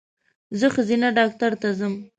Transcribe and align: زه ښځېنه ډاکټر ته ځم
زه 0.59 0.67
ښځېنه 0.73 1.09
ډاکټر 1.17 1.51
ته 1.61 1.67
ځم 1.79 1.93